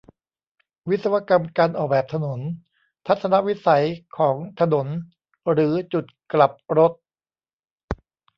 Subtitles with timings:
[0.89, 2.39] วิศวกรรมการออกแบบถนน
[3.07, 3.85] ทัศนวิสัย
[4.17, 4.87] ของถนน
[5.51, 6.93] หรือจุดกลับรถ